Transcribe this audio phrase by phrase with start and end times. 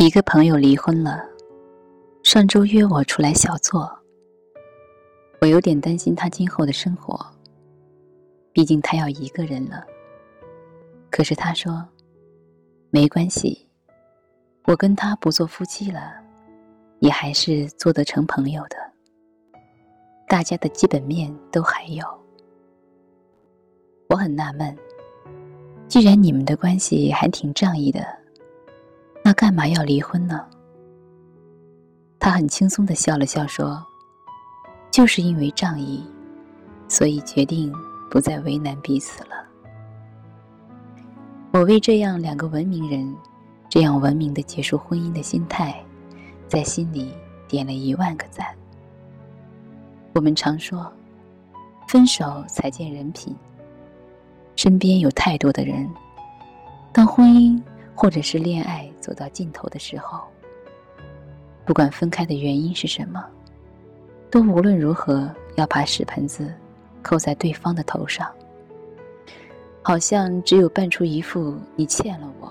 [0.00, 1.22] 一个朋友离婚了，
[2.22, 3.86] 上周约我出来小坐。
[5.42, 7.20] 我有点担心他今后的生活，
[8.50, 9.84] 毕竟他要一个人了。
[11.10, 11.86] 可是他说，
[12.88, 13.68] 没关系，
[14.64, 16.14] 我跟他不做夫妻了，
[17.00, 18.76] 也还是做得成朋友的。
[20.26, 22.02] 大家的基本面都还有。
[24.08, 24.74] 我很纳闷，
[25.88, 28.19] 既然你们的关系还挺仗义的。
[29.30, 30.44] 那干嘛要离婚呢？
[32.18, 33.80] 他很轻松的笑了笑说
[34.90, 36.04] ：“就是因为仗义，
[36.88, 37.72] 所以决定
[38.10, 39.30] 不再为难彼此了。”
[41.54, 43.14] 我为这样两个文明人，
[43.68, 45.80] 这样文明的结束婚姻的心态，
[46.48, 47.14] 在心里
[47.46, 48.44] 点了一万个赞。
[50.12, 50.92] 我们常说，
[51.86, 53.32] 分手才见人品。
[54.56, 55.88] 身边有太多的人，
[56.92, 57.62] 当婚姻。
[58.00, 60.22] 或者是恋爱走到尽头的时候，
[61.66, 63.22] 不管分开的原因是什么，
[64.30, 66.50] 都无论如何要把屎盆子
[67.02, 68.26] 扣在对方的头上，
[69.82, 72.50] 好像只有扮出一副你欠了我，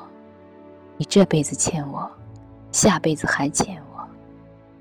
[0.98, 2.08] 你这辈子欠我，
[2.72, 4.08] 下辈子还欠我，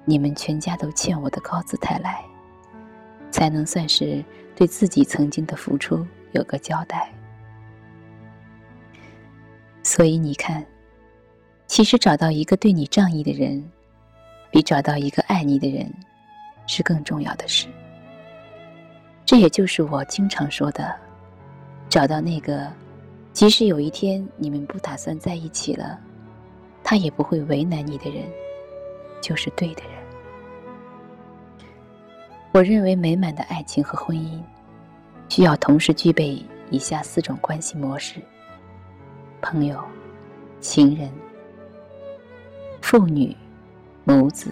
[0.05, 2.23] 你们全家都欠我的高姿态来，
[3.31, 4.23] 才能算是
[4.55, 7.11] 对自己曾经的付出有个交代。
[9.89, 10.63] 所以你看，
[11.67, 13.67] 其实找到一个对你仗义的人，
[14.51, 15.91] 比找到一个爱你的人，
[16.67, 17.67] 是更重要的事。
[19.25, 20.95] 这也就是我经常说的，
[21.89, 22.71] 找到那个，
[23.33, 25.99] 即使有一天你们不打算在一起了，
[26.85, 28.23] 他也不会为难你的人，
[29.23, 29.93] 就是对的人。
[32.53, 34.39] 我认为美满的爱情和婚姻，
[35.31, 38.21] 需要同时具备以下四种关系模式。
[39.41, 39.83] 朋友、
[40.61, 41.11] 情人、
[42.81, 43.37] 父女、
[44.05, 44.51] 母子，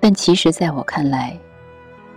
[0.00, 1.36] 但其实，在我看来，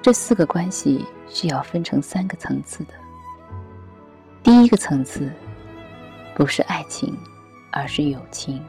[0.01, 2.93] 这四个关系是要分成三个层次的。
[4.43, 5.31] 第一个层次，
[6.35, 7.17] 不是爱情，
[7.71, 8.61] 而是友情。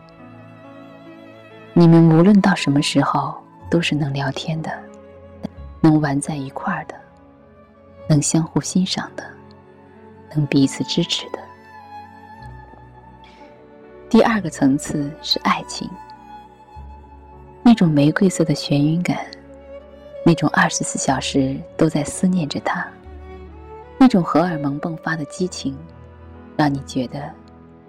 [1.73, 3.35] 你们无论到什么时候，
[3.71, 4.71] 都是能聊天的，
[5.81, 6.95] 能玩在一块儿的，
[8.07, 9.25] 能相互欣赏的，
[10.35, 11.39] 能彼此支持的。
[14.13, 15.89] 第二个层次是爱情，
[17.63, 19.25] 那种玫瑰色的眩晕感，
[20.23, 22.87] 那种二十四小时都在思念着他，
[23.97, 25.75] 那种荷尔蒙迸发的激情，
[26.59, 27.33] 让你觉得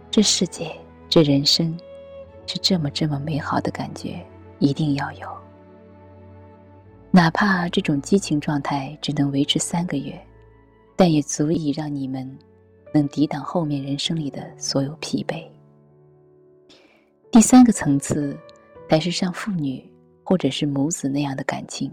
[0.09, 0.73] 这世界、
[1.09, 1.78] 这人生
[2.47, 4.25] 是这么这么美好的感觉，
[4.59, 5.28] 一定要有。
[7.11, 10.17] 哪怕这种激情状态只能维持三个月，
[10.95, 12.40] 但也足以让你们
[12.94, 15.44] 能抵挡后面人生里的所有疲惫。
[17.34, 18.38] 第三个层次，
[18.88, 19.84] 才是像父女
[20.24, 21.92] 或者是母子那样的感情。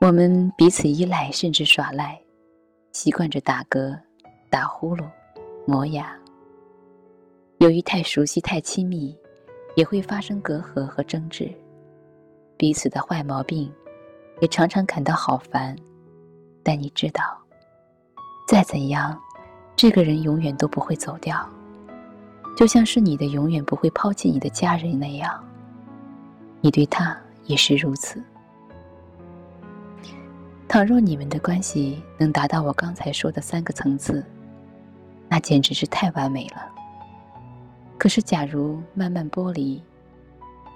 [0.00, 2.20] 我们彼此依赖，甚至耍赖，
[2.90, 3.96] 习惯着打嗝、
[4.50, 5.08] 打呼噜、
[5.68, 6.12] 磨牙。
[7.58, 9.16] 由于太熟悉、太亲密，
[9.76, 11.48] 也会发生隔阂和争执。
[12.56, 13.72] 彼此的坏毛病，
[14.40, 15.76] 也常常感到好烦。
[16.64, 17.22] 但你知道，
[18.48, 19.16] 再怎样，
[19.76, 21.48] 这个人永远都不会走掉。
[22.60, 25.42] 就像是你的永远不会抛弃你的家人那样，
[26.60, 28.22] 你对他也是如此。
[30.68, 34.22] 倘若你们的关系能达到我刚才说的三个层次，
[35.26, 36.70] 那简直是太完美了。
[37.96, 39.82] 可是，假如慢慢剥离，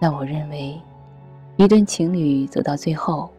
[0.00, 0.80] 那我认为，
[1.56, 3.30] 一对情侣走到最后，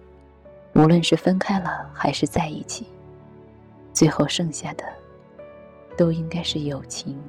[0.76, 2.86] 无论是分开了还是在一起，
[3.92, 4.84] 最后剩下的，
[5.98, 7.20] 都应该是友情。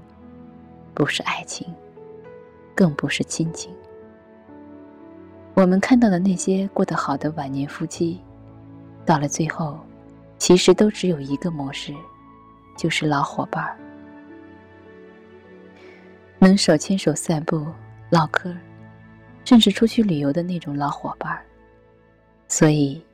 [0.96, 1.68] 不是爱情，
[2.74, 3.70] 更不是亲情。
[5.52, 8.18] 我们看到的那些过得好的晚年夫妻，
[9.04, 9.78] 到了最后，
[10.38, 11.94] 其实都只有一个模式，
[12.78, 13.76] 就是老伙伴儿，
[16.38, 17.66] 能手牵手散步、
[18.08, 18.56] 唠嗑，
[19.44, 21.44] 甚至出去旅游的那种老伙伴儿。
[22.48, 23.04] 所以，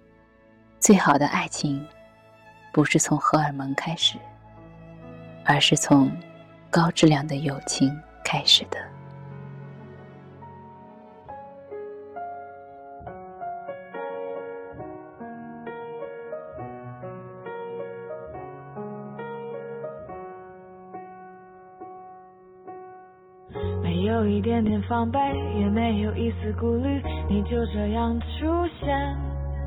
[0.79, 1.84] 最好的爱情，
[2.73, 4.17] 不是从荷尔蒙开始，
[5.44, 6.08] 而是从。
[6.72, 7.90] 高质量的友情
[8.24, 8.78] 开始的。
[23.82, 25.19] 没有一点点防备，
[25.60, 28.88] 也没有一丝顾虑，你就这样出现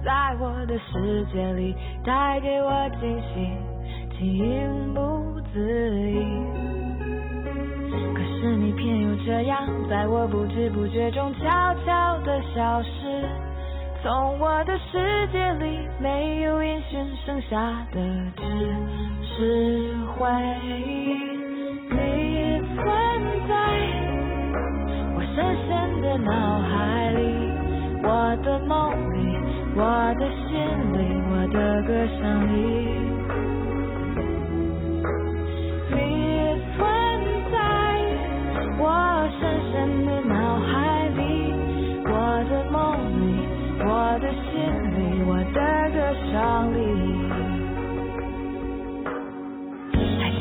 [0.03, 6.75] 在我的世界里，带给我惊喜，情不自已。
[9.25, 13.25] 这样在我不知不觉中悄悄地消失。
[14.04, 17.57] 从我的世界里没有音讯，剩下
[17.92, 18.00] 的
[18.38, 18.44] 只
[19.25, 20.30] 是回
[20.63, 21.16] 忆。
[21.89, 22.86] 你存
[23.48, 23.56] 在
[25.16, 27.19] 我深深的脑海里，
[28.04, 29.18] 我的梦里，
[29.75, 30.54] 我的心
[30.94, 31.00] 里，
[31.31, 31.89] 我的歌
[32.22, 32.22] 声
[32.54, 33.04] 里。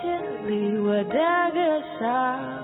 [0.00, 1.14] 心里，我的
[1.52, 2.59] 歌声。